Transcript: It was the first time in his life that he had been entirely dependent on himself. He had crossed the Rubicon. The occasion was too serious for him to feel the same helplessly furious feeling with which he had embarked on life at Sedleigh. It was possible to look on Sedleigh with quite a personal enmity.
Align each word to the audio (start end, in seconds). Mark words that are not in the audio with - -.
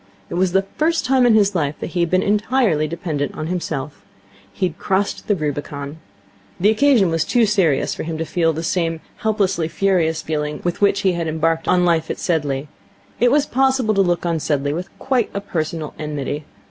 It 0.31 0.33
was 0.33 0.53
the 0.53 0.63
first 0.77 1.05
time 1.05 1.27
in 1.27 1.35
his 1.35 1.53
life 1.53 1.75
that 1.79 1.91
he 1.91 1.99
had 1.99 2.09
been 2.09 2.23
entirely 2.23 2.87
dependent 2.87 3.35
on 3.37 3.45
himself. 3.45 4.03
He 4.51 4.65
had 4.67 4.79
crossed 4.79 5.27
the 5.27 5.35
Rubicon. 5.35 5.99
The 6.59 6.71
occasion 6.71 7.11
was 7.11 7.23
too 7.23 7.45
serious 7.45 7.93
for 7.93 8.01
him 8.01 8.17
to 8.17 8.25
feel 8.25 8.51
the 8.51 8.63
same 8.63 8.99
helplessly 9.17 9.67
furious 9.67 10.23
feeling 10.23 10.59
with 10.63 10.81
which 10.81 11.01
he 11.01 11.11
had 11.11 11.27
embarked 11.27 11.67
on 11.67 11.85
life 11.85 12.09
at 12.09 12.17
Sedleigh. 12.17 12.65
It 13.19 13.29
was 13.31 13.45
possible 13.45 13.93
to 13.93 14.01
look 14.01 14.25
on 14.25 14.39
Sedleigh 14.39 14.73
with 14.73 14.89
quite 14.97 15.29
a 15.35 15.39
personal 15.39 15.93
enmity. 15.99 16.45